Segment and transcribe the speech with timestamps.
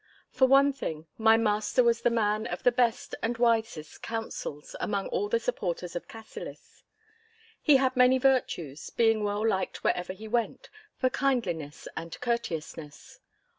[0.31, 5.09] For one thing, my master was the man of the best and wisest counsels among
[5.09, 6.83] all the supporters of Cassillis.
[7.61, 13.19] He had many virtues, being well liked wherever he went for kindliness and courteousness.